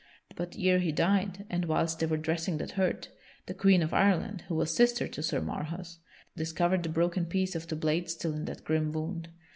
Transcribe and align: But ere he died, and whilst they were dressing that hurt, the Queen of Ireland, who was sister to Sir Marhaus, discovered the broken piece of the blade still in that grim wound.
But 0.35 0.55
ere 0.57 0.79
he 0.79 0.91
died, 0.91 1.45
and 1.47 1.65
whilst 1.65 1.99
they 1.99 2.07
were 2.07 2.17
dressing 2.17 2.57
that 2.57 2.71
hurt, 2.71 3.09
the 3.45 3.53
Queen 3.53 3.83
of 3.83 3.93
Ireland, 3.93 4.41
who 4.47 4.55
was 4.55 4.75
sister 4.75 5.07
to 5.07 5.21
Sir 5.21 5.41
Marhaus, 5.41 5.99
discovered 6.35 6.81
the 6.81 6.89
broken 6.89 7.27
piece 7.27 7.53
of 7.53 7.67
the 7.67 7.75
blade 7.75 8.09
still 8.09 8.33
in 8.33 8.45
that 8.45 8.63
grim 8.63 8.91
wound. 8.93 9.29